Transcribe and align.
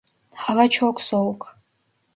Hava 0.35 0.69
çok 0.69 1.01
soğuk. 1.01 1.59